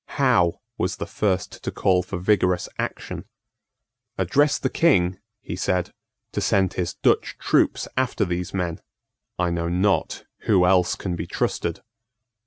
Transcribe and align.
Howe 0.17 0.59
was 0.79 0.95
the 0.95 1.05
first 1.05 1.63
to 1.63 1.69
call 1.69 2.01
for 2.01 2.17
vigorous 2.17 2.67
action. 2.79 3.25
"Address 4.17 4.57
the 4.57 4.67
King," 4.67 5.19
he 5.41 5.55
said, 5.55 5.93
"to 6.31 6.41
send 6.41 6.73
his 6.73 6.95
Dutch 6.95 7.37
troops 7.37 7.87
after 7.95 8.25
these 8.25 8.51
men. 8.51 8.81
I 9.37 9.51
know 9.51 9.69
not 9.69 10.23
who 10.47 10.65
else 10.65 10.95
can 10.95 11.15
be 11.15 11.27
trusted." 11.27 11.81